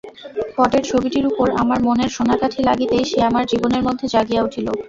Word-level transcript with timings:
পটের 0.57 0.83
ছবিটির 0.83 1.25
উপর 1.27 1.47
আমার 1.61 1.79
মনের 1.83 2.09
সোনার 2.09 2.39
কাঠি 2.41 2.61
লাগিতেই 2.69 3.03
সে 3.03 3.19
আমার 3.29 3.43
জীবনের 3.51 3.85
মধ্যে 3.87 4.05
জাগিয়া 4.13 4.41
উঠিল। 4.43 4.67